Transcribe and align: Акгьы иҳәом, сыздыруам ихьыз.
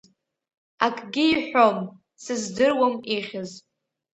Акгьы 0.85 1.23
иҳәом, 1.33 1.79
сыздыруам 2.23 2.95
ихьыз. 3.15 3.51